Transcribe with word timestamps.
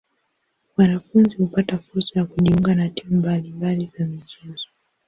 Wanafunzi 0.77 1.35
hupata 1.37 1.77
fursa 1.77 2.19
ya 2.19 2.25
kujiunga 2.25 2.75
na 2.75 2.89
timu 2.89 3.15
mbali 3.19 3.51
mbali 3.53 3.91
za 3.97 4.05
michezo. 4.05 4.67